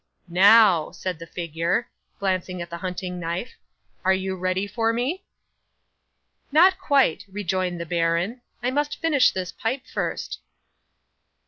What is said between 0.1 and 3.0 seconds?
'"Now," said the figure, glancing at the